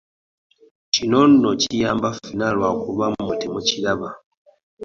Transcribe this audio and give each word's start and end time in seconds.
Kino 0.93 1.19
nno 1.31 1.49
kiyamba 1.61 2.09
ffenna 2.15 2.47
lwakuba 2.57 3.05
mmwe 3.13 3.33
temukiraba. 3.41 4.09